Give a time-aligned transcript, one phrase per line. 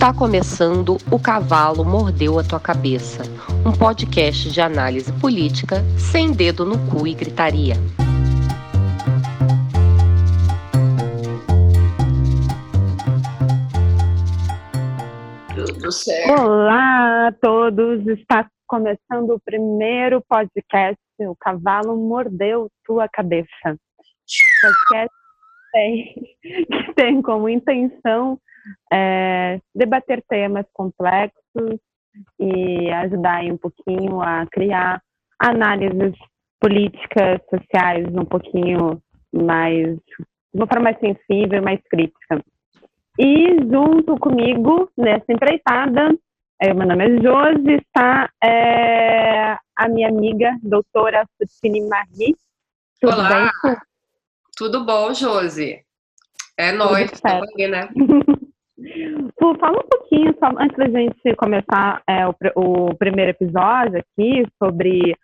[0.00, 3.24] Tá começando O Cavalo Mordeu a Tua Cabeça,
[3.66, 7.74] um podcast de análise política sem dedo no cu e gritaria.
[15.52, 16.42] Tudo certo.
[16.42, 23.76] Olá a todos, está começando o primeiro podcast O Cavalo Mordeu Tua Cabeça.
[24.62, 25.16] Podcast
[25.72, 26.14] tem,
[26.70, 28.38] que tem como intenção
[28.92, 31.78] é, debater temas complexos
[32.38, 35.02] e ajudar um pouquinho a criar
[35.38, 36.14] análises
[36.60, 39.00] políticas, sociais um pouquinho
[39.32, 42.42] mais, de uma forma mais sensível, mais crítica.
[43.18, 46.16] E junto comigo, nessa empreitada,
[46.60, 52.36] é, meu nome é Josi, está é, a minha amiga, doutora Sutini Marie.
[53.00, 53.50] Tudo Olá!
[53.62, 53.76] Bem?
[54.56, 55.84] Tudo bom, Josi?
[56.56, 57.88] É nóis, estamos aqui, né?
[59.38, 64.44] Fu, fala um pouquinho, só antes da gente começar é, o, o, primeiro episódio aqui
[64.62, 65.16] sobre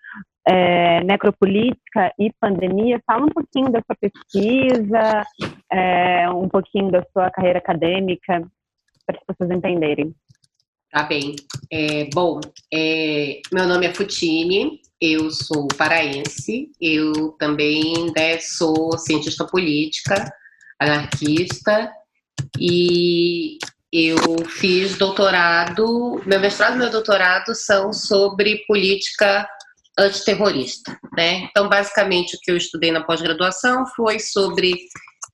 [0.46, 5.24] é, necropolítica e pandemia, fala um pouquinho da sua pesquisa,
[5.72, 8.42] é, um pouquinho da sua carreira acadêmica,
[9.06, 10.12] para as pessoas entenderem.
[10.90, 11.36] Tá bem.
[11.70, 12.40] É, bom,
[12.72, 20.32] é, meu nome é Futini, eu sou paraense, eu também né, sou cientista política,
[20.80, 21.92] anarquista,
[22.58, 23.58] e
[23.92, 29.48] eu fiz doutorado, meu mestrado e meu doutorado são sobre política
[29.98, 31.46] antiterrorista, né?
[31.50, 34.74] Então, basicamente, o que eu estudei na pós-graduação foi sobre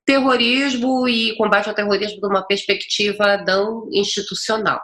[0.04, 4.80] terrorismo e combate ao terrorismo de uma perspectiva não institucional.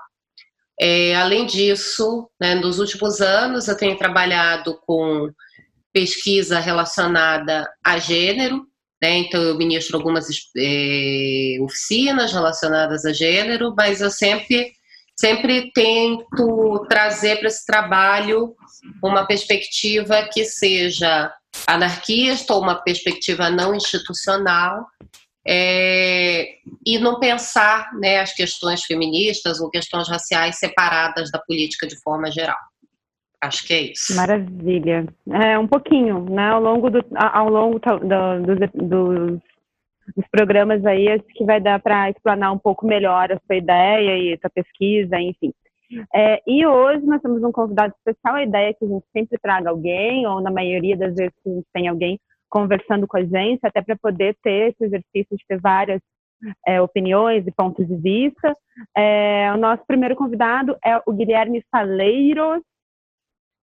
[0.81, 5.31] É, além disso, né, nos últimos anos eu tenho trabalhado com
[5.93, 8.67] pesquisa relacionada a gênero,
[9.03, 9.19] né?
[9.19, 14.73] Então, eu ministro algumas é, oficinas relacionadas a gênero, mas eu sempre,
[15.19, 18.55] sempre tento trazer para esse trabalho
[19.03, 21.33] uma perspectiva que seja
[21.67, 24.87] anarquista ou uma perspectiva não institucional
[25.47, 31.97] é, e não pensar né, as questões feministas ou questões raciais separadas da política de
[32.03, 32.59] forma geral.
[33.43, 34.17] Acho que é isso.
[34.17, 35.07] Maravilha.
[35.31, 36.49] É, um pouquinho, né?
[36.49, 39.41] Ao longo, do, ao longo do, do, dos,
[40.17, 44.17] dos programas aí, acho que vai dar para explanar um pouco melhor a sua ideia
[44.19, 45.53] e a sua pesquisa, enfim.
[46.15, 48.35] É, e hoje nós temos um convidado especial.
[48.37, 51.49] A ideia é que a gente sempre traga alguém, ou na maioria das vezes a
[51.49, 52.19] gente tem alguém
[52.49, 56.01] conversando com a gente, até para poder ter esse exercício de ter várias
[56.67, 58.57] é, opiniões e pontos de vista.
[58.97, 62.63] É, o nosso primeiro convidado é o Guilherme Faleiros,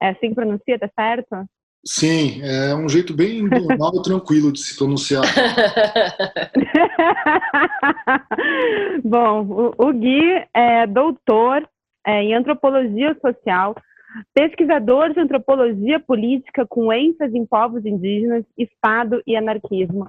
[0.04, 1.46] é assim que pronuncia, tá certo?
[1.86, 5.24] Sim, é um jeito bem normal e tranquilo de se pronunciar.
[9.04, 11.68] Bom, o, Gui é doutor
[12.06, 13.76] é, em antropologia social,
[14.34, 20.08] pesquisador de antropologia política com ênfase em povos indígenas, Estado e anarquismo.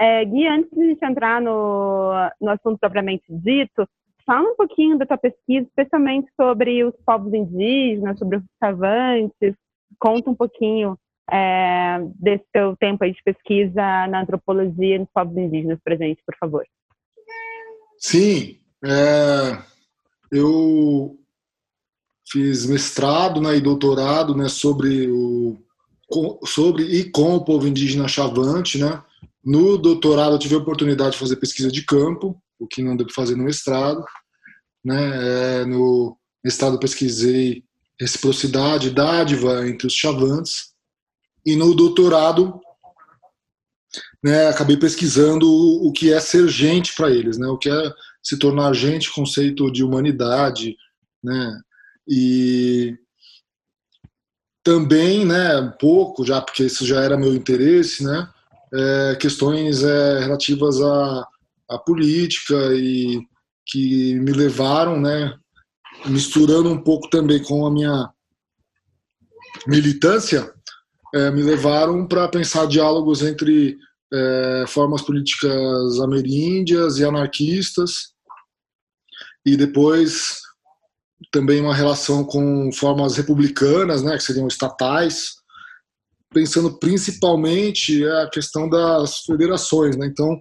[0.00, 3.86] É, Gui, antes de a gente entrar no, no assunto propriamente dito,
[4.30, 9.56] Fala um pouquinho da tua pesquisa, especialmente sobre os povos indígenas, sobre os savantes.
[9.98, 10.96] Conta um pouquinho
[11.28, 16.36] é, desse teu tempo aí de pesquisa na antropologia dos povos indígenas para gente, por
[16.38, 16.64] favor.
[17.98, 19.58] Sim, é,
[20.30, 21.18] eu
[22.30, 25.58] fiz mestrado né, e doutorado né, sobre, o,
[26.46, 28.78] sobre e com o povo indígena chavante.
[28.78, 29.02] Né.
[29.44, 33.06] No doutorado eu tive a oportunidade de fazer pesquisa de campo, o que não deu
[33.06, 34.04] para fazer no mestrado.
[34.84, 35.60] Né?
[35.60, 37.64] É, no mestrado pesquisei
[38.00, 40.70] reciprocidade, dádiva entre os chavantes,
[41.44, 42.60] e no doutorado
[44.22, 47.92] né, acabei pesquisando o que é ser gente para eles, né, o que é
[48.22, 50.76] se tornar gente, conceito de humanidade,
[51.22, 51.60] né,
[52.06, 52.96] e
[54.62, 58.28] também, né, um pouco já, porque isso já era meu interesse, né,
[58.72, 61.26] é, questões é, relativas à,
[61.68, 63.20] à política e
[63.70, 65.34] que me levaram, né,
[66.06, 68.10] misturando um pouco também com a minha
[69.66, 70.52] militância,
[71.14, 73.76] é, me levaram para pensar diálogos entre
[74.12, 78.12] é, formas políticas ameríndias e anarquistas,
[79.44, 80.40] e depois
[81.30, 85.34] também uma relação com formas republicanas, né, que seriam estatais,
[86.32, 89.96] pensando principalmente a questão das federações.
[89.96, 90.06] Né?
[90.06, 90.40] Então,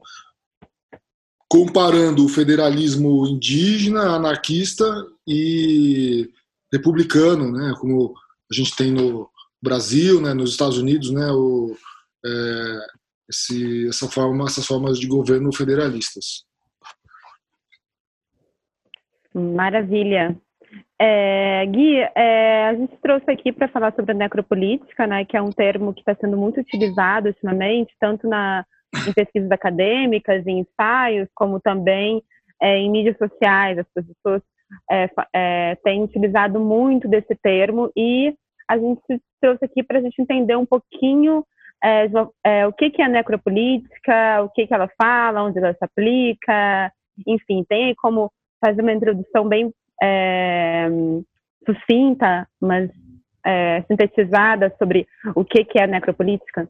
[1.50, 4.86] comparando o federalismo indígena, anarquista
[5.28, 6.30] e
[6.72, 8.14] republicano, né, como
[8.52, 9.28] a gente tem no
[9.62, 11.76] Brasil, né, nos Estados Unidos, né, o,
[12.24, 12.80] é,
[13.28, 16.46] esse, essa forma, essas formas de governo federalistas.
[19.34, 20.38] Maravilha.
[21.02, 25.42] É, Gui, é, a gente trouxe aqui para falar sobre a necropolítica, né, que é
[25.42, 28.64] um termo que está sendo muito utilizado ultimamente, tanto na,
[29.08, 32.22] em pesquisas acadêmicas, em ensaios, como também
[32.62, 33.78] é, em mídias sociais.
[33.78, 34.42] As pessoas
[34.90, 38.34] é, é, têm utilizado muito desse termo e
[38.68, 41.44] a gente trouxe aqui para a gente entender um pouquinho
[42.68, 46.92] o que, que é necropolítica, o que, que ela fala, onde ela se aplica,
[47.26, 48.30] enfim, tem como
[48.64, 49.74] fazer uma introdução bem
[51.66, 52.92] sucinta, mas
[53.88, 56.68] sintetizada sobre o que, que é necropolítica?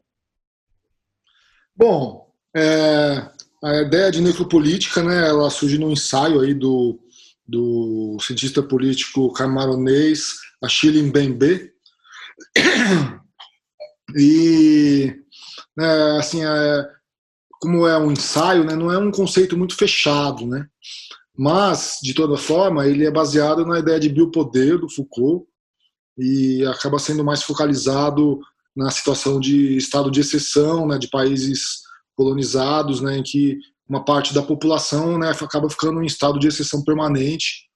[1.80, 3.26] Bom, é,
[3.64, 7.00] a ideia de necropolítica, né, ela surge num ensaio aí do,
[7.48, 11.72] do cientista político camaronês Achille Mbembe.
[14.14, 15.14] E,
[15.74, 16.86] né, assim, é,
[17.52, 20.66] como é um ensaio, né, não é um conceito muito fechado, né?
[21.34, 25.46] Mas, de toda forma, ele é baseado na ideia de biopoder do Foucault
[26.18, 28.40] e acaba sendo mais focalizado
[28.76, 31.80] na situação de estado de exceção, né, de países
[32.16, 33.58] colonizados, né, em que
[33.88, 37.68] uma parte da população né, acaba ficando em estado de exceção permanente,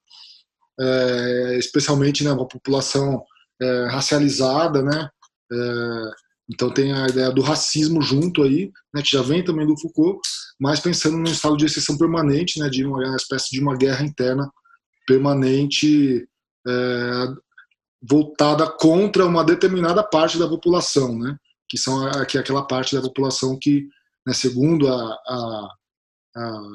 [0.79, 3.23] é, especialmente né, uma população
[3.61, 5.09] é, racializada, né,
[5.51, 6.11] é,
[6.49, 10.19] então tem a ideia do racismo junto aí, né, que já vem também do Foucault,
[10.59, 14.49] mas pensando num estado de exceção permanente, né, de uma, espécie de uma guerra interna
[15.07, 16.27] permanente
[16.67, 17.27] é,
[18.07, 21.37] voltada contra uma determinada parte da população, né,
[21.67, 23.87] que são que é aquela parte da população que,
[24.25, 25.67] né, segundo a, a,
[26.37, 26.65] a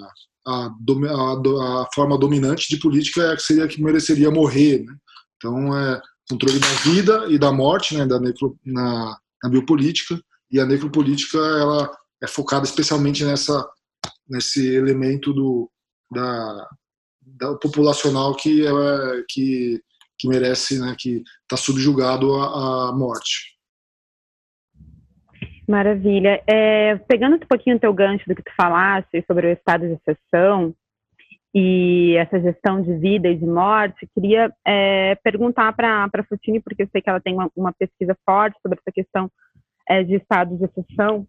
[0.47, 4.85] a, forma dominante de política é seria que mereceria morrer.
[4.85, 4.95] Né?
[5.37, 10.61] Então, é controle da vida e da morte, né, da necro, na, na biopolítica, e
[10.61, 11.91] a necropolítica ela
[12.23, 13.69] é focada especialmente nessa,
[14.29, 15.71] nesse elemento do,
[16.13, 16.69] da,
[17.23, 19.81] da populacional que, é, que,
[20.21, 23.59] que merece, né, que está subjugado à, à morte.
[25.69, 26.43] Maravilha.
[26.47, 29.95] É, pegando um pouquinho o teu gancho do que tu falaste sobre o estado de
[29.95, 30.75] exceção
[31.55, 36.83] e essa gestão de vida e de morte, queria é, perguntar para a Futini, porque
[36.83, 39.31] eu sei que ela tem uma, uma pesquisa forte sobre essa questão
[39.89, 41.27] é, de estado de exceção,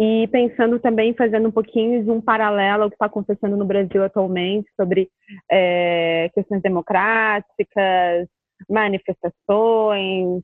[0.00, 4.02] e pensando também, fazendo um pouquinho de um paralelo ao que está acontecendo no Brasil
[4.02, 5.08] atualmente sobre
[5.50, 8.28] é, questões democráticas,
[8.68, 10.42] manifestações,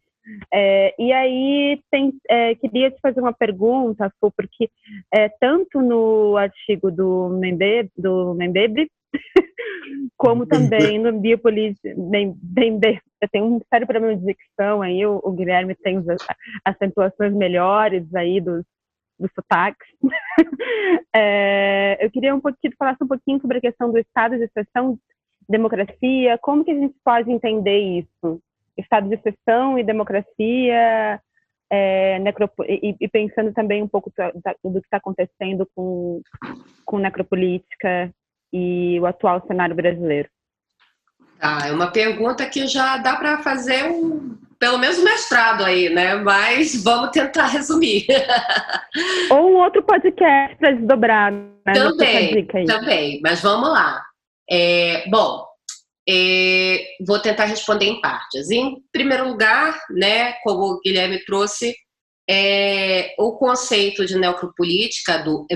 [0.52, 4.70] é, e aí tem, é, queria te fazer uma pergunta, Fu, porque
[5.12, 8.90] é, tanto no artigo do Membebe, do Membebe
[10.16, 15.32] como também no bem, bem, eu tenho um sério problema de dicção aí, o, o
[15.32, 16.26] Guilherme tem as
[16.64, 18.64] acentuações melhores aí dos,
[19.18, 19.88] dos sotaques.
[21.14, 24.98] é, eu queria um pouquinho, falasse um pouquinho sobre a questão do estado de exceção,
[25.48, 28.40] democracia, como que a gente pode entender isso?
[28.76, 31.20] Estado de exceção e democracia,
[31.70, 32.18] é,
[32.68, 36.22] e, e, pensando também um pouco do, do que está acontecendo com,
[36.84, 38.12] com necropolítica
[38.52, 40.28] e o atual cenário brasileiro?
[41.40, 45.88] Ah, é uma pergunta que já dá para fazer um, pelo menos um mestrado aí,
[45.88, 46.16] né?
[46.16, 48.06] Mas vamos tentar resumir.
[49.30, 51.32] Ou um outro podcast para desdobrar.
[51.32, 51.72] Né?
[51.74, 53.20] Também, também.
[53.22, 54.02] Mas vamos lá.
[54.50, 55.44] É, bom,
[56.08, 58.50] é, vou tentar responder em partes.
[58.50, 61.76] Em primeiro lugar, né, como o Guilherme trouxe,
[62.28, 65.46] é, o conceito de necropolítica do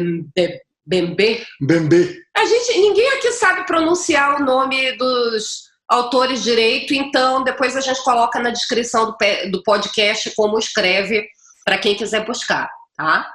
[0.86, 1.46] Bembe.
[1.60, 2.22] Bembe.
[2.36, 8.02] A gente, ninguém aqui sabe pronunciar o nome dos autores direito, então depois a gente
[8.02, 9.16] coloca na descrição do,
[9.50, 11.28] do podcast como escreve
[11.64, 13.30] para quem quiser buscar, tá?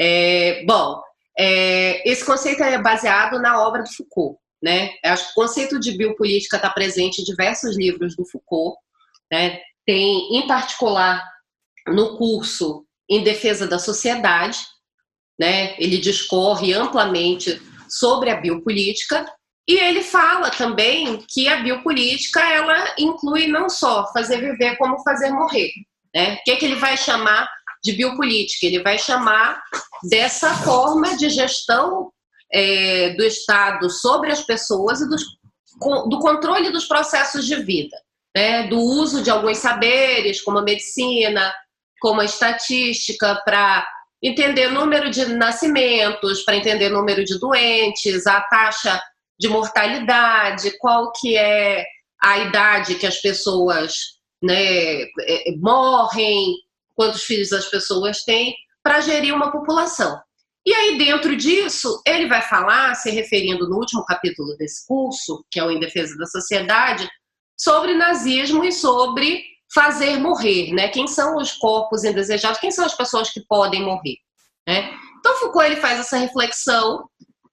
[0.00, 1.02] É, bom,
[1.38, 4.90] é, esse conceito é baseado na obra do Foucault, né?
[5.04, 8.78] O conceito de biopolítica está presente em diversos livros do Foucault,
[9.30, 9.60] né?
[9.84, 11.22] Tem, em particular,
[11.88, 14.58] no curso Em Defesa da Sociedade,
[15.38, 15.74] né?
[15.78, 19.26] Ele discorre amplamente sobre a biopolítica
[19.68, 25.30] e ele fala também que a biopolítica ela inclui não só fazer viver como fazer
[25.30, 25.70] morrer,
[26.14, 26.36] né?
[26.36, 27.46] O que, é que ele vai chamar
[27.84, 28.64] de biopolítica?
[28.64, 29.62] Ele vai chamar
[30.08, 32.10] dessa forma de gestão
[32.50, 35.22] é, do Estado sobre as pessoas e dos,
[36.08, 37.96] do controle dos processos de vida,
[38.34, 38.68] né?
[38.68, 41.52] Do uso de alguns saberes, como a medicina,
[42.00, 43.86] como a estatística, para
[44.22, 48.98] entender número de nascimentos, para entender número de doentes, a taxa
[49.38, 51.84] de mortalidade, qual que é
[52.20, 53.94] a idade que as pessoas
[54.42, 56.54] né, é, morrem,
[56.94, 60.20] quantos filhos as pessoas têm, para gerir uma população.
[60.66, 65.58] E aí, dentro disso, ele vai falar, se referindo no último capítulo desse curso, que
[65.58, 67.08] é o Em Defesa da Sociedade,
[67.56, 70.88] sobre nazismo e sobre fazer morrer, né?
[70.88, 72.60] Quem são os corpos indesejados?
[72.60, 74.16] Quem são as pessoas que podem morrer?
[74.66, 74.90] Né?
[75.18, 77.08] Então, Foucault ele faz essa reflexão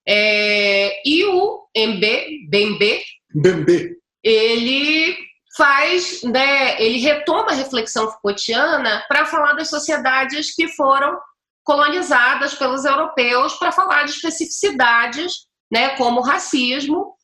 [0.07, 5.17] é, e o MB, Bembe, Bembe, ele
[5.57, 11.17] faz, né, ele retoma a reflexão Foucaultiana para falar das sociedades que foram
[11.63, 15.33] colonizadas pelos europeus, para falar de especificidades,
[15.71, 17.15] né, como racismo.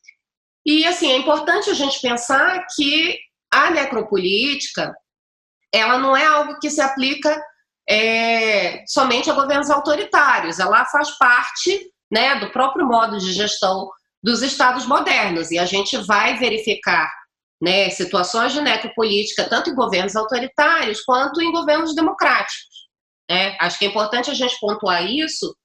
[0.66, 3.18] E assim, é importante a gente pensar que
[3.52, 4.94] a necropolítica,
[5.72, 7.40] ela não é algo que se aplica
[7.88, 13.90] é, somente a governos autoritários, ela faz parte né, do próprio modo de gestão
[14.22, 15.50] dos estados modernos.
[15.50, 17.10] E a gente vai verificar
[17.60, 22.88] né, situações de necropolítica tanto em governos autoritários quanto em governos democráticos.
[23.30, 23.56] Né?
[23.58, 25.56] Acho que é importante a gente pontuar isso,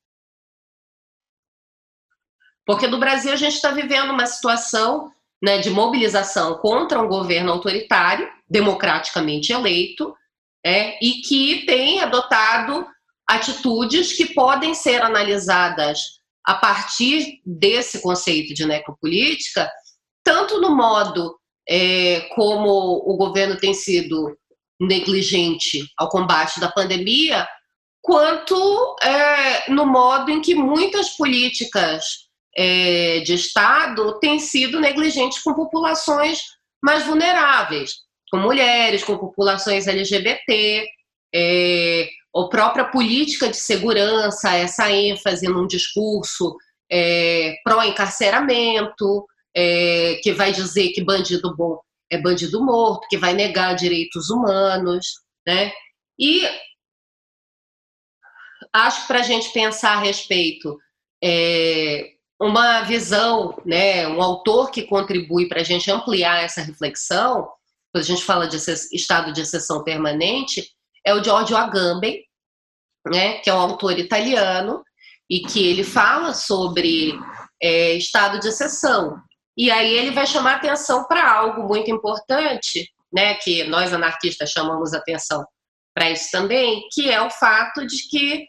[2.65, 5.11] porque no Brasil a gente está vivendo uma situação
[5.43, 10.15] né, de mobilização contra um governo autoritário, democraticamente eleito,
[10.65, 12.87] é, e que tem adotado
[13.27, 16.16] atitudes que podem ser analisadas
[16.47, 19.69] a partir desse conceito de necropolítica,
[20.23, 21.37] tanto no modo
[21.69, 22.69] é, como
[23.05, 24.33] o governo tem sido
[24.79, 27.45] negligente ao combate da pandemia,
[28.01, 32.05] quanto é, no modo em que muitas políticas
[32.55, 36.39] é, de Estado têm sido negligentes com populações
[36.81, 37.91] mais vulneráveis,
[38.31, 40.87] com mulheres, com populações LGBT,
[41.37, 46.55] é, a própria política de segurança, essa ênfase num discurso
[46.91, 49.25] é, pró-encarceramento,
[49.55, 51.79] é, que vai dizer que bandido bom
[52.09, 55.05] é bandido morto, que vai negar direitos humanos,
[55.45, 55.71] né?
[56.17, 56.47] E
[58.73, 60.77] acho que para a gente pensar a respeito,
[61.21, 67.49] é, uma visão, né, um autor que contribui para a gente ampliar essa reflexão,
[67.91, 68.57] quando a gente fala de
[68.93, 70.76] estado de exceção permanente,
[71.07, 72.21] é o Giorgio Agamben,
[73.07, 74.83] né, que é um autor italiano,
[75.29, 77.17] e que ele fala sobre
[77.63, 79.17] é, estado de exceção.
[79.57, 84.93] E aí ele vai chamar atenção para algo muito importante, né, que nós anarquistas chamamos
[84.93, 85.45] atenção
[85.95, 88.45] para isso também, que é o fato de que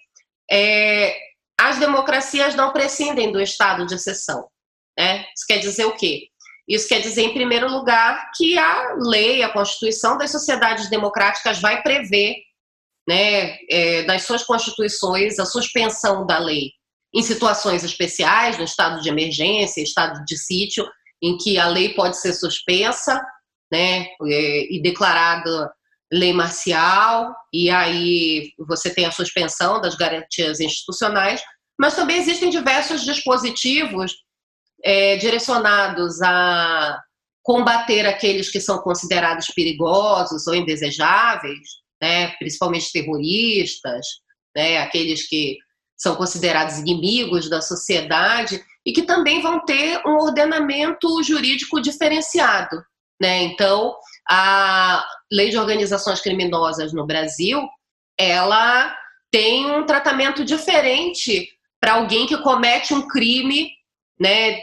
[0.50, 1.16] é,
[1.58, 4.48] as democracias não prescindem do estado de exceção.
[4.98, 5.24] Né?
[5.34, 6.28] Isso quer dizer o quê?
[6.68, 11.82] Isso quer dizer, em primeiro lugar, que a lei, a Constituição das sociedades democráticas vai
[11.82, 12.34] prever
[13.08, 16.72] né, é, nas suas constituições a suspensão da lei
[17.14, 20.86] em situações especiais, no estado de emergência, estado de sítio,
[21.22, 23.18] em que a lei pode ser suspensa
[23.72, 25.72] né, é, e declarada
[26.12, 31.40] lei marcial, e aí você tem a suspensão das garantias institucionais,
[31.80, 34.12] mas também existem diversos dispositivos
[34.84, 37.00] é, direcionados a
[37.42, 41.58] combater aqueles que são considerados perigosos ou indesejáveis,
[42.00, 44.06] né, principalmente terroristas,
[44.56, 45.58] né, aqueles que
[45.96, 52.80] são considerados inimigos da sociedade e que também vão ter um ordenamento jurídico diferenciado.
[53.20, 53.42] Né?
[53.42, 53.96] Então,
[54.30, 57.66] a lei de organizações criminosas no Brasil,
[58.18, 58.96] ela
[59.30, 61.48] tem um tratamento diferente
[61.80, 63.70] para alguém que comete um crime
[64.20, 64.60] né,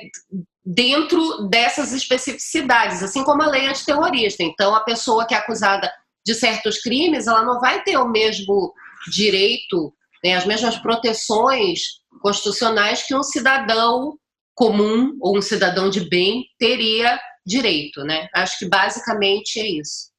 [0.66, 4.42] dentro dessas especificidades, assim como a lei antiterrorista.
[4.42, 5.92] Então, a pessoa que é acusada
[6.26, 8.74] de certos crimes, ela não vai ter o mesmo
[9.12, 11.80] direito, né, as mesmas proteções
[12.22, 14.18] constitucionais que um cidadão
[14.56, 18.28] comum ou um cidadão de bem teria direito, né?
[18.34, 20.10] Acho que basicamente é isso.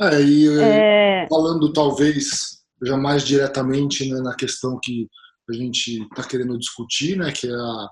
[0.00, 1.26] É, e é...
[1.28, 5.08] falando talvez já mais diretamente né, na questão que
[5.50, 7.88] a gente está querendo discutir, né, que é a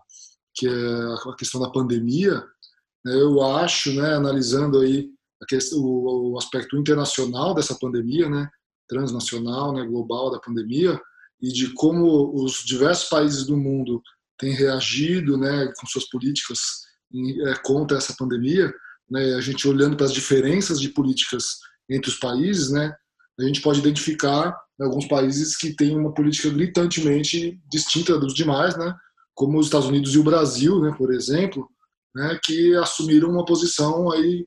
[0.55, 2.43] que é a questão da pandemia,
[3.05, 5.11] né, eu acho, né, analisando aí
[5.49, 8.49] questão, o, o, aspecto internacional dessa pandemia, né,
[8.89, 11.01] transnacional, né, global da pandemia,
[11.41, 14.01] e de como os diversos países do mundo
[14.39, 16.59] têm reagido, né, com suas políticas
[17.13, 18.73] em, é, contra essa pandemia,
[19.11, 22.95] né, a gente olhando para as diferenças de políticas entre os países, né,
[23.39, 28.95] a gente pode identificar alguns países que têm uma política gritantemente distinta dos demais, né,
[29.35, 31.69] como os Estados Unidos e o Brasil, né, por exemplo,
[32.15, 34.45] né, que assumiram uma posição aí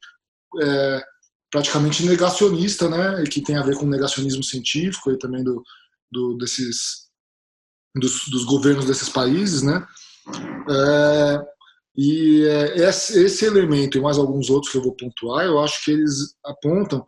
[0.62, 1.04] é,
[1.52, 5.64] praticamente negacionista, né, que tem a ver com negacionismo científico e também do,
[6.12, 7.10] do desses
[7.96, 9.86] dos, dos, governos desses países, né,
[10.70, 11.46] é,
[11.96, 15.84] e é, esse, esse elemento e mais alguns outros que eu vou pontuar, eu acho
[15.84, 17.04] que eles apontam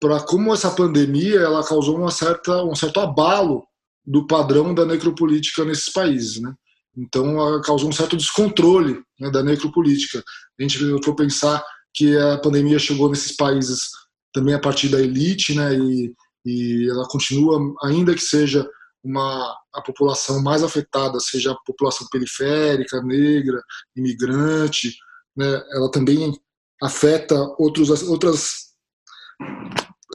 [0.00, 3.64] para como essa pandemia ela causou uma certa um certo abalo
[4.04, 6.52] do padrão da necropolítica nesses países, né?
[6.96, 10.22] Então causou um certo descontrole né, da necropolítica.
[10.58, 13.88] A gente for pensar que a pandemia chegou nesses países
[14.32, 15.74] também a partir da elite, né?
[15.74, 18.68] E, e ela continua, ainda que seja
[19.04, 23.60] uma a população mais afetada, seja a população periférica, negra,
[23.96, 24.94] imigrante,
[25.36, 25.62] né?
[25.72, 26.32] Ela também
[26.82, 28.72] afeta outros outras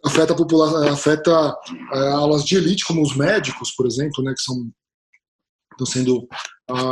[0.05, 1.55] afeta a população, afeta
[1.93, 4.72] é, aulas de elite como os médicos, por exemplo, né, que são
[5.72, 6.27] estão sendo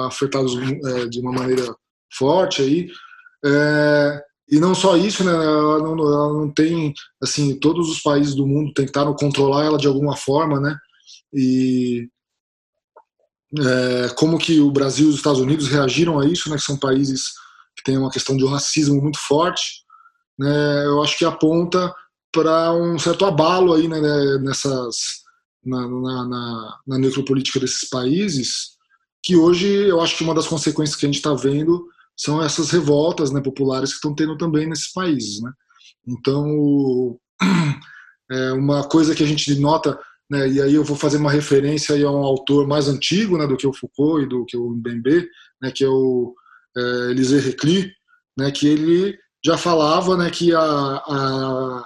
[0.08, 1.76] afetados é, de uma maneira
[2.14, 2.88] forte aí.
[3.44, 5.34] É, e não só isso, né?
[5.34, 9.88] Ela não, ela não, tem, assim, todos os países do mundo tentaram controlar ela de
[9.88, 10.78] alguma forma, né?
[11.34, 12.08] E
[13.58, 16.58] é, como que o Brasil e os Estados Unidos reagiram a isso, né?
[16.58, 17.34] Que são países
[17.76, 19.84] que têm uma questão de racismo muito forte,
[20.38, 20.86] né?
[20.86, 21.94] Eu acho que aponta
[22.32, 24.00] para um certo abalo aí né,
[24.40, 25.24] nessas
[25.66, 28.76] na, na, na, na necropolítica desses países,
[29.24, 32.72] que hoje eu acho que uma das consequências que a gente está vendo são essas
[32.72, 35.42] revoltas né, populares que estão tendo também nesses países.
[35.42, 35.52] Né?
[36.08, 37.18] Então,
[38.32, 41.96] é uma coisa que a gente nota, né, e aí eu vou fazer uma referência
[42.06, 45.28] a um autor mais antigo né, do que o Foucault e do que o Mbembe,
[45.62, 46.34] né, que é o
[46.78, 46.82] é,
[47.12, 47.88] Elisée Reclus,
[48.38, 51.86] né, que ele já falava né, que a, a,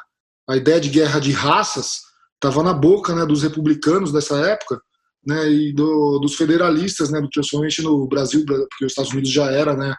[0.49, 2.01] a ideia de guerra de raças
[2.35, 4.81] estava na boca né, dos republicanos dessa época,
[5.25, 9.75] né, e do, dos federalistas, né, principalmente no Brasil, porque os Estados Unidos já era,
[9.75, 9.93] né,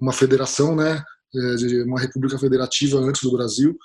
[0.00, 1.02] uma federação, né,
[1.34, 3.76] é, uma república federativa antes do Brasil,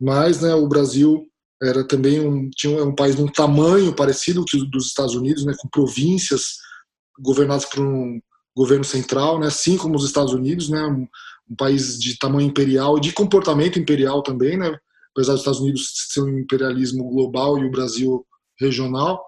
[0.00, 1.26] mas, né, o Brasil
[1.62, 5.54] era também um tinha um país de um tamanho parecido que dos Estados Unidos, né,
[5.58, 6.56] com províncias
[7.18, 8.20] governadas por um
[8.56, 11.06] governo central, né, assim como os Estados Unidos, né, um,
[11.50, 14.76] um país de tamanho imperial e de comportamento imperial também, né,
[15.12, 18.26] apesar dos Estados Unidos ser um imperialismo global e o Brasil
[18.58, 19.24] regional,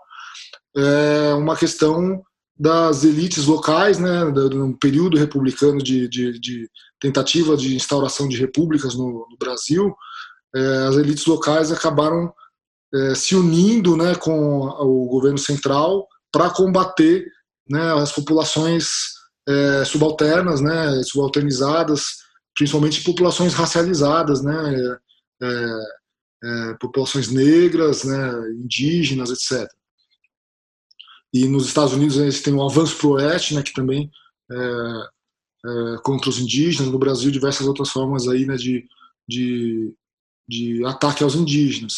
[0.76, 2.22] é uma questão
[2.58, 8.94] das elites locais, né, no período republicano de, de, de, tentativa de instauração de repúblicas
[8.94, 9.94] no, no Brasil,
[10.54, 12.32] é, as elites locais acabaram
[12.94, 17.26] é, se unindo né, com o governo central para combater
[17.68, 18.88] né, as populações
[19.46, 22.04] é, subalternas, né, subalternizadas,
[22.54, 24.74] principalmente populações racializadas, né,
[25.42, 25.80] é,
[26.44, 29.68] é, populações negras, né, indígenas, etc.
[31.36, 34.10] E nos Estados Unidos eles têm o avanço pro oeste, né, que também
[34.50, 36.90] é, é, contra os indígenas.
[36.90, 38.84] No Brasil diversas outras formas aí, né, de,
[39.28, 39.92] de,
[40.48, 41.94] de ataque aos indígenas,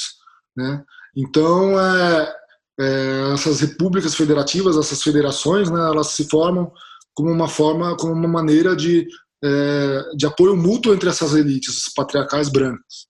[0.57, 0.83] né.
[1.16, 2.35] Então é,
[2.81, 6.72] é, essas repúblicas federativas, essas federações, né, elas se formam
[7.14, 9.07] como uma forma, como uma maneira de
[9.44, 13.07] é, de apoio mútuo entre essas elites patriarcais brancas.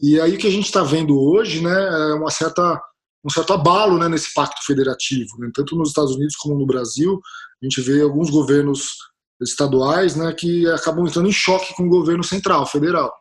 [0.00, 2.80] E aí que a gente está vendo hoje, né, é uma certa
[3.24, 5.38] um certo abalo né, nesse pacto federativo.
[5.38, 5.50] Né?
[5.54, 7.20] Tanto nos Estados Unidos como no Brasil,
[7.62, 8.96] a gente vê alguns governos
[9.40, 13.12] estaduais né, que acabam entrando em choque com o governo central, federal.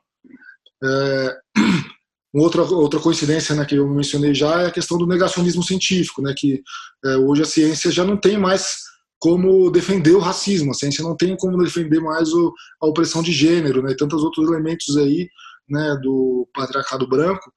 [0.84, 1.38] É,
[2.34, 6.34] outra, outra coincidência né, que eu mencionei já é a questão do negacionismo científico, né,
[6.38, 6.62] que
[7.06, 8.76] é, hoje a ciência já não tem mais
[9.20, 13.32] como defender o racismo, a ciência não tem como defender mais o, a opressão de
[13.32, 15.30] gênero né, e tantos outros elementos aí
[15.70, 17.52] né, do patriarcado branco.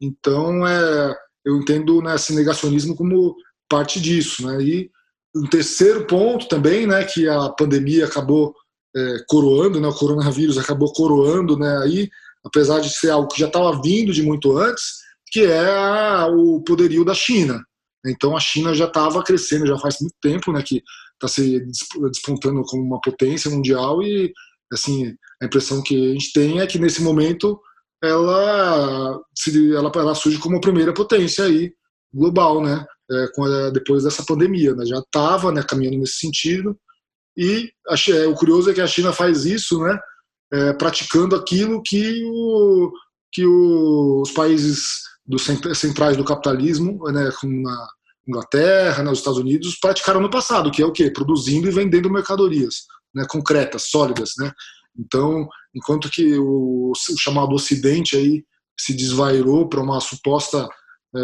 [0.00, 3.34] Então, é, eu entendo né, esse negacionismo como
[3.68, 4.46] parte disso.
[4.46, 4.62] Né?
[4.62, 4.90] E
[5.34, 8.54] um terceiro ponto também, né, que a pandemia acabou
[8.94, 12.10] é, coroando, né, o coronavírus acabou coroando, né, aí,
[12.44, 16.62] apesar de ser algo que já estava vindo de muito antes, que é a, o
[16.62, 17.64] poderio da China.
[18.06, 20.82] Então a China já estava crescendo, já faz muito tempo, né, que
[21.14, 21.64] está se
[22.10, 24.32] despontando como uma potência mundial e
[24.72, 27.60] assim a impressão que a gente tem é que nesse momento
[28.02, 29.20] ela,
[29.76, 31.72] ela, ela surge como a primeira potência aí,
[32.12, 32.84] global, né?
[33.10, 34.84] É, a, depois dessa pandemia, né?
[34.84, 36.76] Já estava né, caminhando nesse sentido.
[37.36, 37.70] E
[38.08, 39.98] é, o curioso é que a China faz isso, né?
[40.52, 42.92] É, praticando aquilo que, o,
[43.32, 47.88] que o, os países do, centrais do capitalismo, né, como na
[48.28, 51.10] Inglaterra, nos Estados Unidos, praticaram no passado, que é o quê?
[51.10, 54.52] Produzindo e vendendo mercadorias né, concretas, sólidas, né?
[54.98, 58.44] Então, enquanto que o, o chamado Ocidente aí
[58.78, 60.68] se desvairou para uma suposta
[61.14, 61.20] é,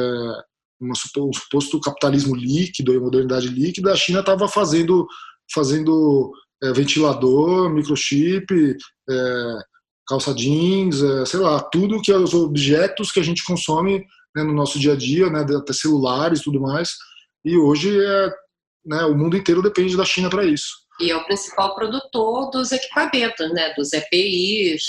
[0.81, 5.07] uma, um suposto capitalismo líquido e modernidade líquida, a China estava fazendo
[5.53, 6.31] fazendo
[6.63, 8.77] é, ventilador, microchip,
[9.09, 9.59] é,
[10.07, 14.05] calça jeans, é, sei lá, tudo que é os objetos que a gente consome
[14.37, 16.91] né, no nosso dia a dia, né, até celulares, tudo mais.
[17.45, 18.31] E hoje é,
[18.85, 22.73] né, o mundo inteiro depende da China para isso e é o principal produtor dos
[22.73, 24.83] equipamentos, né, dos EPIs,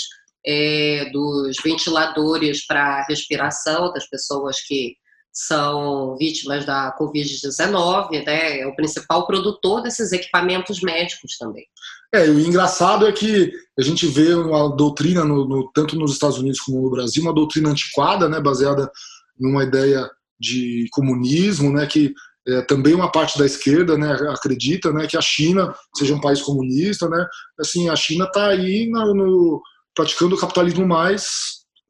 [0.46, 4.96] é, dos ventiladores para respiração das pessoas que
[5.32, 8.60] são vítimas da Covid-19, né?
[8.60, 11.64] É o principal produtor desses equipamentos médicos também.
[12.12, 16.38] É, o engraçado é que a gente vê uma doutrina, no, no, tanto nos Estados
[16.38, 18.90] Unidos como no Brasil, uma doutrina antiquada, né, baseada
[19.38, 22.12] numa ideia de comunismo, né, que
[22.48, 26.40] é, também uma parte da esquerda né, acredita né, que a China seja um país
[26.40, 27.08] comunista.
[27.08, 27.26] Né,
[27.58, 29.62] assim, a China está aí no, no,
[29.94, 31.28] praticando o capitalismo mais,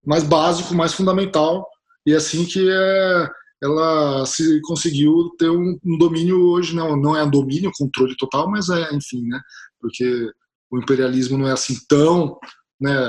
[0.05, 1.67] mais básico, mais fundamental,
[2.07, 3.29] e é assim que é,
[3.63, 8.51] ela se conseguiu ter um, um, domínio hoje, não, não é um domínio, controle total,
[8.51, 9.41] mas é, enfim, né,
[9.81, 10.31] porque
[10.71, 12.39] o imperialismo não é assim tão,
[12.81, 13.09] né,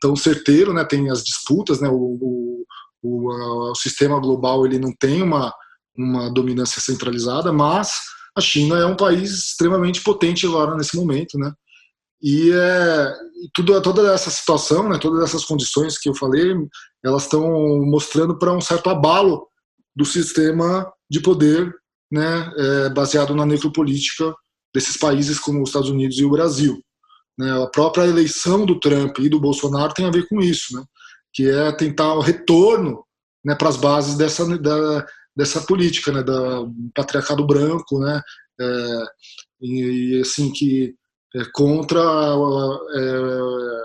[0.00, 2.64] tão certeiro, né, tem as disputas, né, o, o,
[3.02, 5.52] o, o sistema global ele não tem uma
[5.96, 7.92] uma dominância centralizada, mas
[8.36, 11.52] a China é um país extremamente potente agora nesse momento, né?
[12.22, 13.12] E, é,
[13.54, 16.54] tudo, toda essa situação, né, todas essas condições que eu falei,
[17.04, 17.42] elas estão
[17.84, 19.46] mostrando para um certo abalo
[19.94, 21.72] do sistema de poder,
[22.10, 24.34] né, é, baseado na necropolítica
[24.74, 26.82] desses países como os Estados Unidos e o Brasil.
[27.38, 27.62] Né?
[27.62, 30.84] A própria eleição do Trump e do Bolsonaro tem a ver com isso, né?
[31.32, 33.04] que é tentar o retorno
[33.44, 38.22] né, para as bases dessa, da, dessa política, né, do patriarcado branco, né,
[38.60, 39.04] é,
[39.60, 40.94] e, assim que
[41.34, 43.82] é, contra é,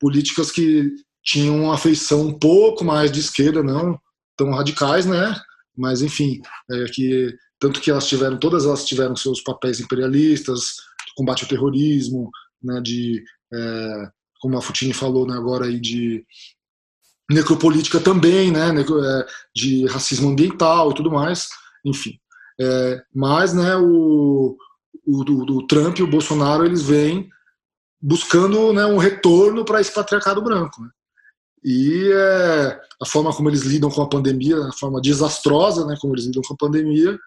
[0.00, 0.90] políticas que
[1.22, 3.98] tinham uma feição um pouco mais de esquerda, não
[4.36, 5.38] tão radicais, né,
[5.76, 10.76] mas enfim, é, que tanto que elas tiveram todas elas tiveram seus papéis imperialistas,
[11.16, 12.30] combate ao terrorismo,
[12.62, 14.08] né, de é,
[14.40, 16.24] como a Futini falou né, agora aí de
[17.30, 21.48] necropolítica também, né, é, de racismo ambiental e tudo mais,
[21.84, 22.18] enfim.
[22.60, 24.56] É, mas, né, o,
[25.06, 27.28] o do, Trump e o Bolsonaro eles vêm
[28.00, 30.80] buscando né, um retorno para esse patriarcado branco.
[30.80, 30.88] Né?
[31.64, 36.14] E é, a forma como eles lidam com a pandemia, a forma desastrosa, né, como
[36.14, 37.18] eles lidam com a pandemia,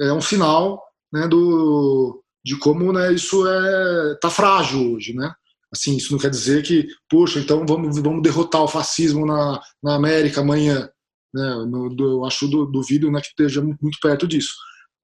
[0.00, 0.82] é um sinal
[1.12, 5.32] né, do, de como né, isso é tá frágil hoje, né?
[5.72, 9.96] Assim, isso não quer dizer que, poxa, então vamos, vamos derrotar o fascismo na, na
[9.96, 10.88] América amanhã.
[11.34, 11.50] Né?
[11.98, 14.54] Eu acho do, duvido né, que esteja muito perto disso.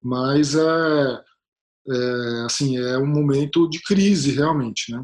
[0.01, 1.21] Mas é,
[1.89, 4.91] é, assim, é um momento de crise, realmente.
[4.91, 5.03] Né?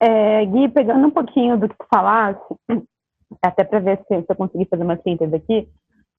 [0.00, 2.40] É, Gui, pegando um pouquinho do que tu falaste,
[3.42, 5.68] até para ver se, eu conseguir fazer uma síntese aqui,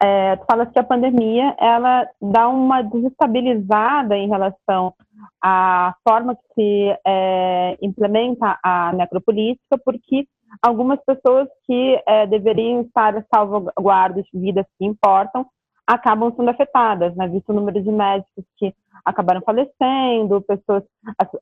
[0.01, 4.93] é, tu falas que a pandemia ela dá uma desestabilizada em relação
[5.43, 10.25] à forma que se é, implementa a necropolítica, porque
[10.61, 15.45] algumas pessoas que é, deveriam estar salvaguardas de vidas que importam
[15.85, 17.27] acabam sendo afetadas, né?
[17.27, 20.83] Visto o número de médicos que acabaram falecendo, pessoas,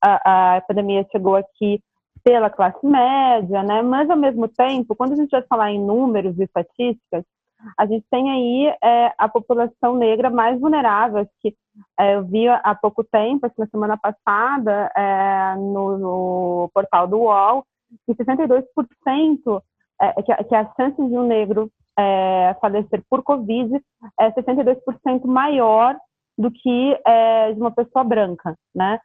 [0.01, 1.81] a, a, pandemia chegou aqui
[2.23, 3.81] pela classe média, né?
[3.81, 7.23] Mas ao mesmo tempo, quando a gente vai falar em números e estatísticas,
[7.77, 11.55] a gente tem aí é, a população negra mais vulnerável, que
[11.99, 17.17] é, eu vi há pouco tempo, assim, na semana passada, é, no, no, portal do
[17.17, 17.63] UOL,
[18.05, 19.61] que 62%
[20.01, 23.81] é, que, que a chance de um negro é, falecer por Covid
[24.19, 25.97] é 62% maior
[26.37, 28.99] do que é, de uma pessoa branca, né?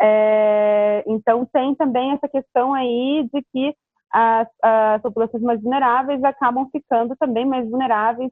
[0.00, 3.74] É, então tem também essa questão aí de que
[4.12, 8.30] as, as populações mais vulneráveis acabam ficando também mais vulneráveis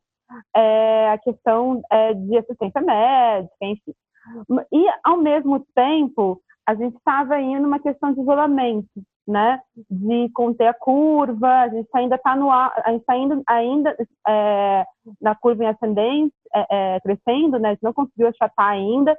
[0.54, 3.94] é, à questão é, de assistência médica, enfim.
[4.72, 8.88] E, ao mesmo tempo, a gente estava indo numa questão de isolamento,
[9.26, 9.60] né?
[9.88, 14.84] De conter a curva, a gente ainda está no a gente está ainda, ainda é,
[15.20, 17.68] na curva em ascendente, é, é, crescendo, né?
[17.68, 19.16] A gente não conseguiu achatar ainda,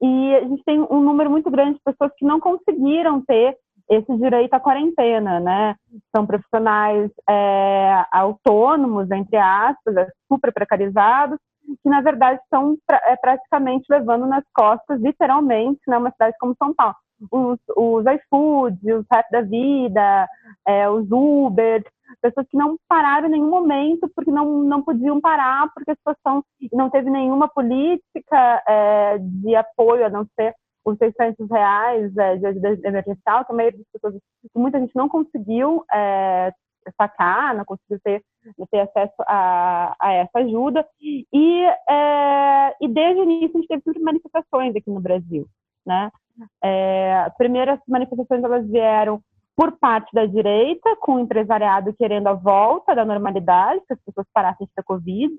[0.00, 3.56] e a gente tem um número muito grande de pessoas que não conseguiram ter
[3.94, 5.76] esse direito à quarentena, né?
[6.14, 11.38] São profissionais é, autônomos, entre aspas, é, super precarizados,
[11.82, 16.74] que na verdade estão é, praticamente levando nas costas, literalmente, né, uma cidade como São
[16.74, 16.96] Paulo.
[17.30, 20.28] Os, os iFood, os Rap da Vida,
[20.66, 21.84] é, os Uber,
[22.20, 26.42] pessoas que não pararam em nenhum momento porque não, não podiam parar, porque a situação
[26.72, 32.46] não teve nenhuma política é, de apoio, a não ser os 600 reais é, de
[32.46, 34.20] ajuda emergencial, que a maioria das pessoas,
[34.54, 36.52] muita gente não conseguiu é,
[36.96, 38.22] sacar, não conseguiu ter,
[38.70, 40.86] ter acesso a, a essa ajuda.
[41.00, 45.46] E, é, e desde o início a gente teve sempre manifestações aqui no Brasil.
[45.86, 46.10] Né?
[46.62, 49.20] É, as primeiras manifestações elas vieram
[49.54, 54.26] por parte da direita, com o empresariado querendo a volta da normalidade, que as pessoas
[54.32, 55.34] parassem de ter Covid.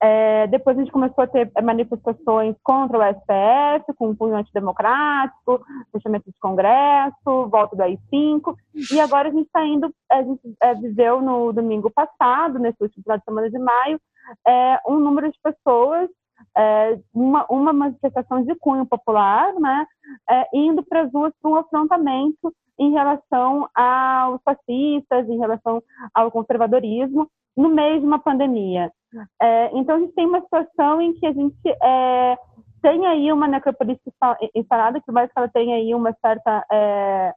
[0.00, 5.64] É, depois a gente começou a ter manifestações contra o STF, com um punho antidemocrático,
[5.92, 8.54] fechamento de Congresso, volta do AI-5,
[8.92, 13.02] e agora a gente está indo, a gente é, viveu no domingo passado, nesse último
[13.02, 14.00] final de semana de maio,
[14.46, 16.08] é, um número de pessoas,
[16.56, 19.86] é, uma, uma manifestação de cunho popular, né,
[20.30, 25.82] é, indo para as ruas para um afrontamento em relação aos fascistas, em relação
[26.14, 28.92] ao conservadorismo, no meio de uma pandemia.
[29.40, 32.36] É, então, a gente tem uma situação em que a gente é,
[32.82, 34.10] tem aí uma necropolítica
[34.54, 37.32] instalada, que mais que ela tem aí uma certa é,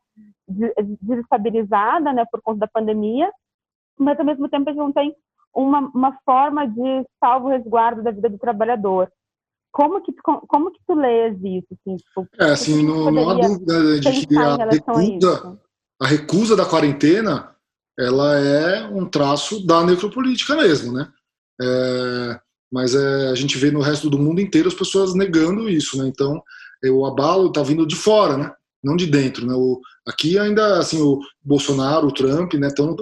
[1.01, 3.31] desestabilizada né, por conta da pandemia,
[3.97, 5.15] mas, ao mesmo tempo, a gente não tem
[5.53, 9.11] uma, uma forma de salvo resguardo da vida do trabalhador.
[9.71, 11.67] Como que, tu, como que tu lês isso?
[11.71, 15.59] Assim, tipo, é, assim, não, não há dúvida de que a recusa,
[16.01, 17.55] a, a recusa da quarentena
[17.97, 21.07] ela é um traço da necropolítica mesmo, né?
[21.59, 22.39] É,
[22.71, 26.07] mas é, a gente vê no resto do mundo inteiro as pessoas negando isso, né?
[26.07, 26.41] Então,
[26.85, 28.51] o abalo está vindo de fora, né?
[28.83, 29.53] Não de dentro, né?
[29.53, 32.67] O, aqui ainda, assim, o Bolsonaro, o Trump, né?
[32.67, 32.95] Estão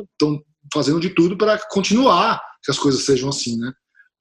[0.73, 3.71] fazendo de tudo para continuar que as coisas sejam assim, né?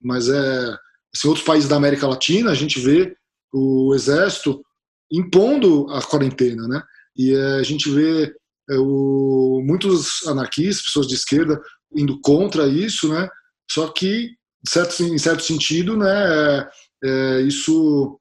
[0.00, 0.76] Mas é,
[1.14, 3.14] assim, outros países da América Latina, a gente vê
[3.52, 4.62] o exército
[5.10, 6.82] impondo a quarentena, né?
[7.16, 8.34] E é, a gente vê
[8.70, 11.60] é, o, muitos anarquistas, pessoas de esquerda,
[11.96, 13.28] indo contra isso, né?
[13.70, 14.31] Só que,
[14.66, 16.70] certo, em certo sentido, né, é,
[17.04, 18.18] é, isso,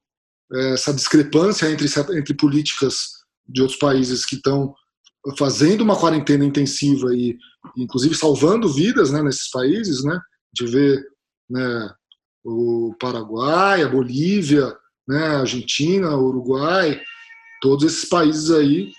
[0.52, 4.74] é, essa discrepância entre, entre políticas de outros países que estão
[5.36, 7.36] fazendo uma quarentena intensiva e,
[7.76, 10.18] inclusive, salvando vidas né, nesses países, né?
[10.52, 11.04] De ver
[11.50, 11.90] né,
[12.44, 14.74] o Paraguai, a Bolívia,
[15.06, 17.00] né, a Argentina, o Uruguai,
[17.60, 18.90] todos esses países aí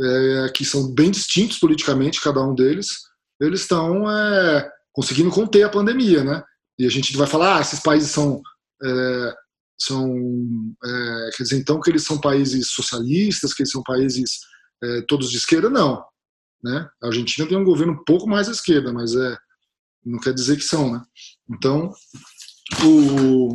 [0.00, 3.00] é, que são bem distintos politicamente, cada um deles,
[3.40, 6.42] eles estão é, conseguindo conter a pandemia, né?
[6.78, 8.40] E a gente vai falar, ah, esses países são,
[8.82, 9.34] é,
[9.78, 10.14] são
[10.84, 14.40] é, quer dizer, então que eles são países socialistas, que eles são países
[14.82, 15.68] é, todos de esquerda?
[15.68, 16.02] Não,
[16.62, 16.88] né?
[17.02, 19.36] A Argentina tem um governo um pouco mais à esquerda, mas é,
[20.04, 21.02] não quer dizer que são, né?
[21.50, 21.92] Então,
[22.84, 23.52] o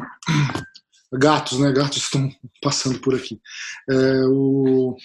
[1.17, 1.71] gatos, né?
[1.71, 2.29] Gatos estão
[2.61, 3.39] passando por aqui.
[3.89, 4.95] É, o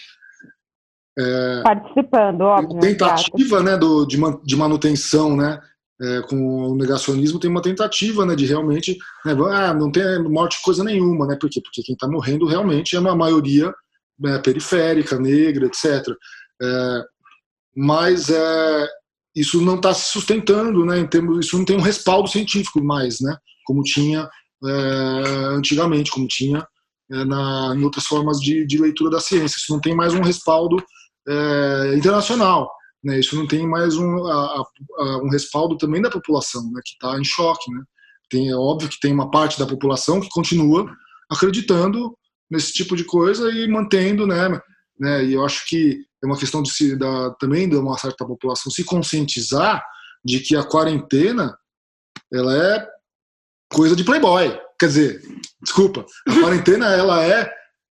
[1.18, 2.80] é, participando, óbvio.
[2.80, 5.60] Tentativa né, do, de, de manutenção, né?
[6.02, 10.56] É, com o negacionismo tem uma tentativa né, de realmente né, ah, não tem morte
[10.62, 11.36] coisa nenhuma, né?
[11.38, 11.60] Por quê?
[11.62, 13.70] Porque quem está morrendo realmente é uma maioria
[14.18, 16.06] né, periférica, negra, etc.
[16.62, 17.04] É,
[17.76, 18.88] mas é,
[19.34, 20.98] isso não está se sustentando, né?
[20.98, 23.36] Em termos, isso não tem um respaldo científico mais, né?
[23.64, 24.28] Como tinha
[24.64, 24.72] é,
[25.54, 26.66] antigamente, como tinha
[27.12, 29.56] é, na, em outras formas de, de leitura da ciência.
[29.56, 30.76] Isso não tem mais um respaldo
[31.28, 32.70] é, internacional.
[33.02, 33.18] Né?
[33.18, 34.64] Isso não tem mais um, a,
[34.98, 36.80] a, um respaldo também da população, né?
[36.84, 37.70] que está em choque.
[37.72, 37.82] Né?
[38.28, 40.90] Tem, é óbvio que tem uma parte da população que continua
[41.30, 42.16] acreditando
[42.50, 44.60] nesse tipo de coisa e mantendo, né?
[44.98, 45.24] né?
[45.24, 48.70] E eu acho que é uma questão de se da, também de uma certa população
[48.70, 49.82] se conscientizar
[50.24, 51.56] de que a quarentena
[52.32, 52.86] ela é
[53.72, 54.58] coisa de playboy.
[54.78, 55.22] Quer dizer,
[55.62, 57.50] desculpa, a quarentena ela é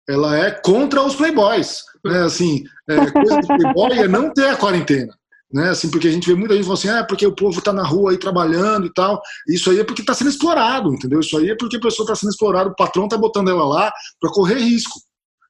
[0.09, 1.83] ela é contra os playboys.
[2.05, 2.23] Né?
[2.23, 5.13] Assim, é, coisa de playboy é não ter a quarentena.
[5.51, 7.73] Né, assim, porque a gente vê muita gente falando assim, ah, porque o povo está
[7.73, 9.19] na rua aí trabalhando e tal.
[9.49, 11.21] Isso aí é porque está sendo explorado, entendeu?
[11.21, 13.91] Isso aí é porque a pessoa está sendo explorada, o patrão está botando ela lá
[14.21, 15.01] para correr risco,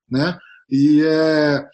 [0.08, 0.38] né?
[0.70, 1.66] E é,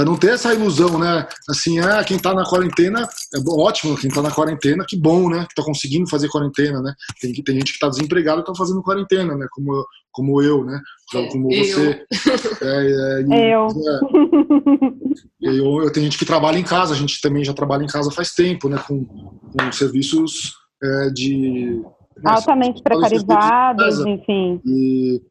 [0.00, 1.26] para não ter essa ilusão, né?
[1.48, 5.40] Assim, ah, quem está na quarentena é ótimo, quem está na quarentena, que bom, né?
[5.46, 6.94] Que está conseguindo fazer quarentena, né?
[7.20, 9.46] Tem, tem gente que está desempregado e está fazendo quarentena, né?
[9.50, 10.80] Como, como eu, né?
[11.10, 11.64] Como eu.
[11.64, 12.04] você.
[12.62, 13.66] É, é, eu.
[15.42, 15.82] É, eu.
[15.82, 18.32] Eu tenho gente que trabalha em casa, a gente também já trabalha em casa faz
[18.32, 18.78] tempo, né?
[18.86, 21.82] Com, com serviços é, de
[22.22, 24.60] né, altamente precarizados, enfim.
[24.64, 25.22] E,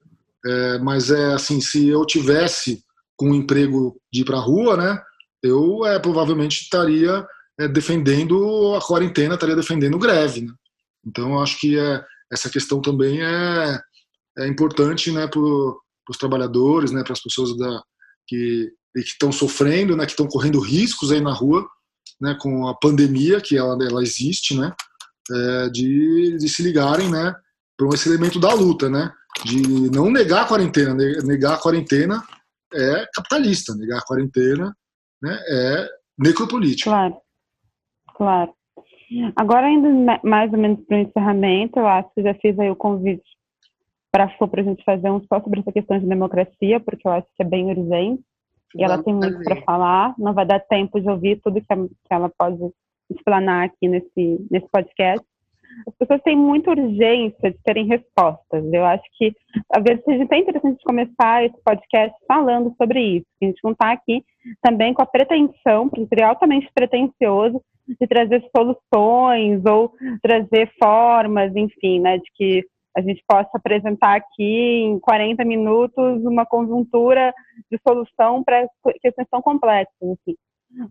[0.45, 2.83] é, mas é assim, se eu tivesse
[3.15, 5.01] com o emprego de ir para a rua, né,
[5.43, 7.25] eu é, provavelmente estaria
[7.59, 10.41] é, defendendo a quarentena, estaria defendendo greve.
[10.41, 10.53] Né?
[11.05, 13.79] Então, eu acho que é, essa questão também é,
[14.39, 17.84] é importante né, para os trabalhadores, né, para as pessoas da,
[18.28, 21.67] que estão sofrendo, né, que estão correndo riscos aí na rua,
[22.19, 24.73] né, com a pandemia, que ela, ela existe, né,
[25.32, 27.34] é, de, de se ligarem né,
[27.78, 29.12] para esse elemento da luta, né,
[29.45, 32.23] de não negar a quarentena, negar a quarentena
[32.73, 34.75] é capitalista, negar a quarentena
[35.21, 36.89] né, é necropolítica.
[36.89, 37.17] Claro,
[38.15, 38.54] claro.
[39.36, 39.89] Agora, indo
[40.23, 43.38] mais ou menos para o encerramento, eu acho que já fiz aí o convite
[44.12, 47.43] para a gente fazer um só sobre essa questão de democracia, porque eu acho que
[47.43, 48.24] é bem urgente.
[48.76, 51.67] E ela tem muito para falar, não vai dar tempo de ouvir tudo que
[52.12, 52.60] ela pode
[53.10, 55.26] explanar aqui nesse, nesse podcast.
[55.88, 58.63] as pessoas têm muita urgência de terem respostas.
[58.72, 59.34] Eu acho que
[59.69, 63.26] talvez seja até interessante começar esse podcast falando sobre isso.
[63.41, 64.24] A gente não está aqui
[64.62, 67.62] também com a pretensão, porque seria altamente pretensioso,
[68.00, 69.91] de trazer soluções ou
[70.22, 72.63] trazer formas, enfim, né, de que
[72.99, 77.33] a gente possa apresentar aqui em 40 minutos uma conjuntura
[77.71, 78.67] de solução para
[79.01, 79.95] questões tão complexas.
[80.01, 80.35] Assim.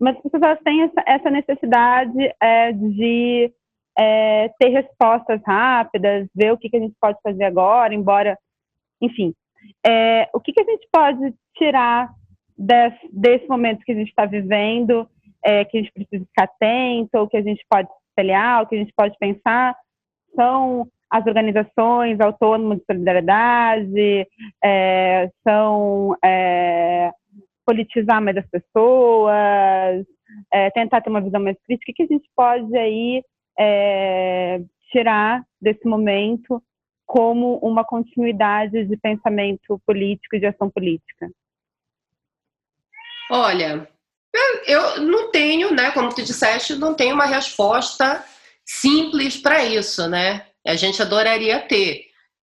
[0.01, 3.53] Mas as pessoas têm essa, necessidade é, de
[3.97, 8.37] é, ter respostas rápidas, ver o que, que a gente pode fazer agora, embora,
[9.01, 9.35] enfim.
[9.87, 12.11] É, o que, que a gente pode tirar
[12.57, 15.09] desse, desse momento que a gente está vivendo,
[15.45, 18.75] é, que a gente precisa ficar atento, ou que a gente pode espelhar, ou que
[18.75, 19.77] a gente pode pensar,
[20.35, 24.27] são as organizações autônomas de solidariedade,
[24.63, 27.11] é, são é,
[27.65, 30.07] politizar mais as pessoas,
[30.53, 31.93] é, tentar ter uma visão mais crítica.
[31.95, 33.23] Que a gente pode aí
[33.59, 36.63] é, tirar desse momento
[37.07, 41.31] como uma continuidade de pensamento político e de ação política?
[43.31, 43.89] Olha,
[44.67, 48.23] eu não tenho, né, como tu disseste, não tenho uma resposta
[48.65, 50.48] simples para isso, né?
[50.67, 52.05] A gente adoraria ter.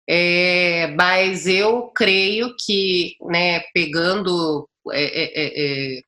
[0.10, 6.02] É, mas eu creio que, né, pegando é, é, é, é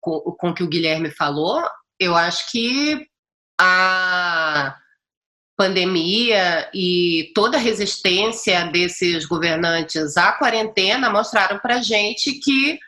[0.00, 1.62] com, com o que o Guilherme falou,
[1.98, 3.06] eu acho que
[3.60, 4.76] a
[5.56, 12.78] pandemia e toda a resistência desses governantes à quarentena mostraram para gente que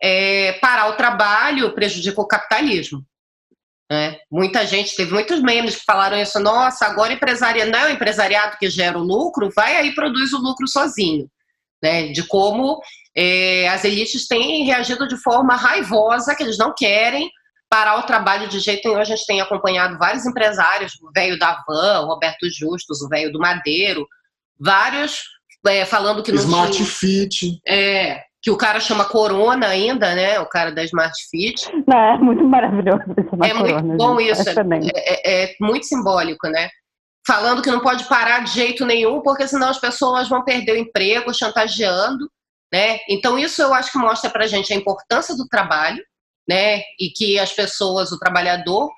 [0.00, 3.04] é, parar o trabalho prejudica o capitalismo.
[3.92, 4.16] Né?
[4.30, 8.56] Muita gente, teve muitos memes que falaram isso, nossa, agora empresaria, não é o empresariado
[8.56, 11.28] que gera o lucro, vai aí produz o lucro sozinho.
[11.82, 12.06] Né?
[12.06, 12.80] De como
[13.14, 17.30] é, as elites têm reagido de forma raivosa, que eles não querem
[17.68, 18.98] parar o trabalho de jeito nenhum.
[18.98, 23.30] A gente tem acompanhado vários empresários, o velho da Van, o Roberto Justus, o velho
[23.30, 24.08] do Madeiro,
[24.58, 25.20] vários
[25.66, 27.60] é, falando que não Smart tinha, Fit.
[27.68, 30.40] É, que o cara chama Corona ainda, né?
[30.40, 31.70] O cara da Smart Fit.
[31.92, 33.04] É, muito maravilhoso.
[33.44, 34.32] É muito bom gente.
[34.32, 34.50] isso.
[34.50, 34.62] É,
[34.96, 36.68] é, é, muito simbólico, né?
[37.24, 40.76] Falando que não pode parar de jeito nenhum, porque senão as pessoas vão perder o
[40.76, 42.28] emprego, chantageando,
[42.72, 42.98] né?
[43.08, 46.02] Então isso eu acho que mostra pra gente a importância do trabalho,
[46.48, 46.80] né?
[46.98, 48.90] E que as pessoas, o trabalhador,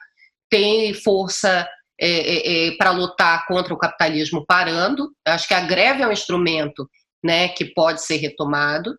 [0.48, 1.68] tem força
[2.00, 5.12] é, é, é para lutar contra o capitalismo parando.
[5.26, 6.88] Eu acho que a greve é um instrumento
[7.22, 8.94] né, que pode ser retomado.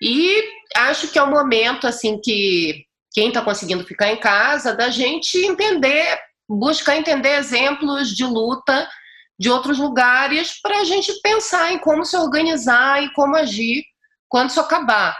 [0.00, 0.44] E
[0.76, 5.36] acho que é um momento assim que quem está conseguindo ficar em casa, da gente
[5.38, 8.88] entender, buscar entender exemplos de luta
[9.38, 13.84] de outros lugares para a gente pensar em como se organizar e como agir
[14.28, 15.16] quando isso acabar,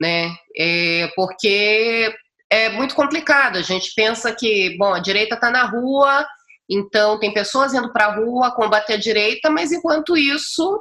[0.00, 0.34] né?
[0.56, 2.14] É, porque
[2.50, 3.56] é muito complicado.
[3.56, 6.26] A gente pensa que, bom, a direita está na rua,
[6.68, 10.80] então tem pessoas indo para a rua combater a direita, mas enquanto isso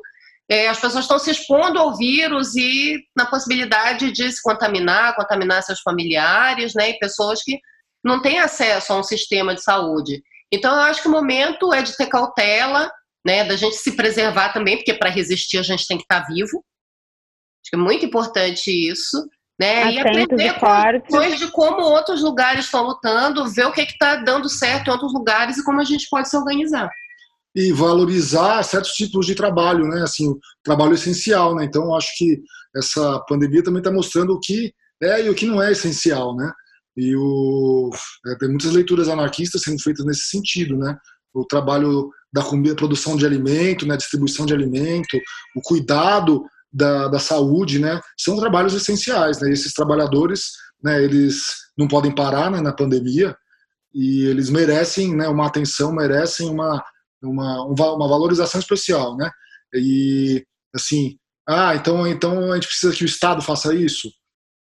[0.50, 5.64] é, as pessoas estão se expondo ao vírus e na possibilidade de se contaminar, contaminar
[5.64, 7.60] seus familiares, né, e pessoas que
[8.04, 10.22] não têm acesso a um sistema de saúde.
[10.52, 12.92] Então, eu acho que o momento é de ter cautela,
[13.26, 16.64] né, da gente se preservar também, porque para resistir a gente tem que estar vivo.
[17.64, 19.26] Acho que é muito importante isso.
[19.60, 19.92] Né?
[19.92, 20.60] e aprender
[21.08, 25.14] coisas de como outros lugares estão lutando, ver o que está dando certo em outros
[25.14, 26.90] lugares e como a gente pode se organizar
[27.56, 30.02] e valorizar certos tipos de trabalho, né?
[30.02, 31.66] Assim, o trabalho essencial, né?
[31.66, 32.42] Então, acho que
[32.76, 36.52] essa pandemia também está mostrando o que é e o que não é essencial, né?
[36.98, 37.90] E o,
[38.28, 40.98] é, tem muitas leituras anarquistas sendo feitas nesse sentido, né?
[41.34, 43.98] O trabalho da comida, produção de alimento, né?
[43.98, 45.18] Distribuição de alimento,
[45.56, 48.00] o cuidado da, da saúde, né?
[48.18, 49.50] São trabalhos essenciais, né?
[49.50, 50.52] E esses trabalhadores,
[50.84, 51.04] né?
[51.04, 51.38] Eles
[51.78, 53.36] não podem parar né, na pandemia
[53.94, 55.28] e eles merecem, né?
[55.28, 56.84] Uma atenção, merecem uma
[57.24, 59.30] uma, uma valorização especial, né?
[59.74, 64.12] E assim, ah, então, então a gente precisa que o Estado faça isso.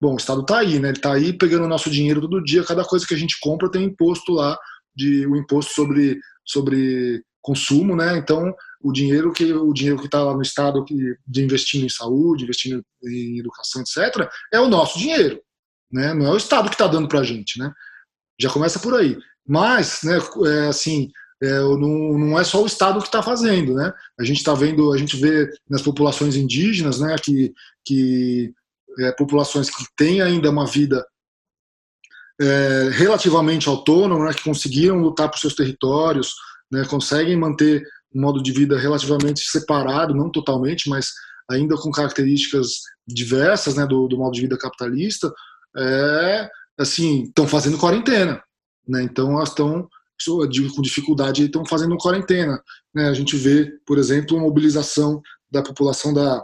[0.01, 0.89] Bom, o Estado está aí, né?
[0.89, 2.63] Ele está aí pegando o nosso dinheiro todo dia.
[2.63, 4.57] Cada coisa que a gente compra tem imposto lá
[4.95, 8.17] de o imposto sobre sobre consumo, né?
[8.17, 10.95] Então o dinheiro que o dinheiro que está lá no Estado que,
[11.27, 15.39] de investindo em saúde, investindo em educação, etc, é o nosso dinheiro,
[15.91, 16.13] né?
[16.13, 17.71] Não é o Estado que está dando para a gente, né?
[18.39, 19.17] Já começa por aí.
[19.47, 20.17] Mas, né?
[20.47, 23.91] É, assim é, não, não, é só o Estado que está fazendo, né?
[24.19, 27.51] A gente está vendo, a gente vê nas populações indígenas, né, que,
[27.83, 28.53] que
[28.99, 31.03] é, populações que têm ainda uma vida
[32.39, 36.33] é, relativamente autônoma, né, que conseguiram lutar por seus territórios,
[36.71, 37.83] né, conseguem manter
[38.13, 41.11] um modo de vida relativamente separado, não totalmente, mas
[41.49, 45.33] ainda com características diversas, né, do, do modo de vida capitalista,
[45.75, 48.43] é, assim, estão fazendo quarentena,
[48.87, 49.03] né?
[49.03, 49.87] Então elas estão
[50.25, 52.61] com dificuldade estão fazendo quarentena.
[52.93, 53.09] Né?
[53.09, 56.43] A gente vê, por exemplo, uma mobilização da população da,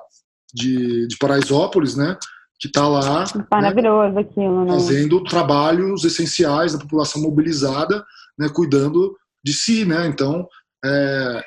[0.54, 2.18] de, de Paraisópolis, né?
[2.60, 4.72] que está lá Maravilhoso né, aquilo, né?
[4.72, 8.04] fazendo trabalhos essenciais da população mobilizada,
[8.38, 10.08] né, cuidando de si, né?
[10.08, 10.48] Então,
[10.84, 11.44] é,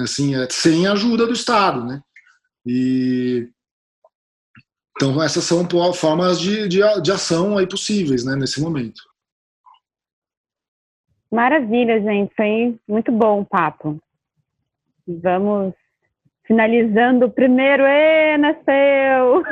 [0.00, 2.00] assim, é, sem a ajuda do Estado, né?
[2.66, 3.48] E
[4.96, 9.02] então essas são formas de, de, de ação aí possíveis, né, nesse momento.
[11.36, 14.00] Maravilha, gente, foi muito bom o papo.
[15.06, 15.74] Vamos
[16.46, 19.42] finalizando o primeiro, e nasceu!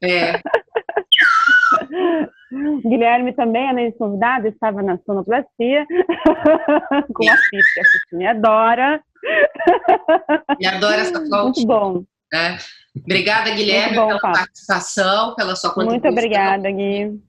[0.00, 0.40] É.
[2.88, 5.84] Guilherme também, além de convidado, estava na sonoplastia
[7.12, 9.02] com a que a Fitinha adora.
[10.60, 11.58] E adora essa flauta.
[11.58, 12.04] Muito bom.
[12.32, 12.58] É.
[12.96, 14.38] Obrigada, Guilherme, bom, pela papo.
[14.38, 16.12] participação, pela sua contribuição.
[16.12, 17.20] Muito obrigada, Gui.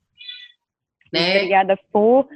[1.20, 1.38] Né?
[1.38, 2.28] Obrigada, Fu.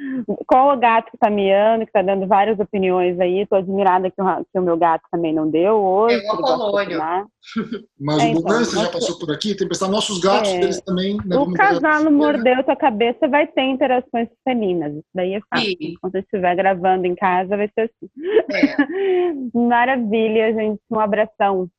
[0.47, 3.41] Qual o gato que está miando, que está dando várias opiniões aí?
[3.41, 6.15] Estou admirada que o, que o, meu gato também não deu hoje.
[6.15, 6.99] É o Apolônio.
[7.99, 10.61] Mas é, o Bonança então, já passou por aqui, tem que pensar nossos gatos, é.
[10.61, 11.17] eles também...
[11.25, 14.93] Né, o cavalo mordeu tua cabeça, vai ter interações felinas.
[14.93, 15.75] Isso daí é fácil.
[15.79, 15.93] Sim.
[15.99, 18.09] Quando você estiver gravando em casa, vai ser assim.
[18.51, 19.57] É.
[19.57, 20.79] Maravilha, gente.
[20.89, 21.69] Um abração.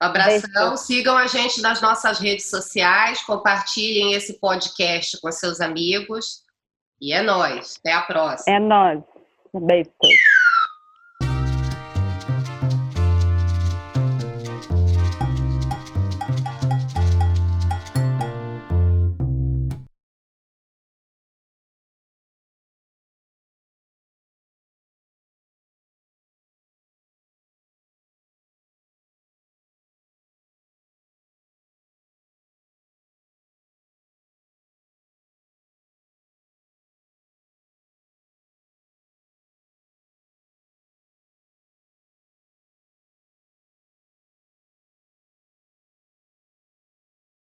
[0.00, 6.44] Abração, sigam a gente nas nossas redes sociais, compartilhem esse podcast com seus amigos.
[7.00, 7.76] E é nós.
[7.78, 8.56] Até a próxima.
[8.56, 9.02] É nós.
[9.52, 9.90] Beijo.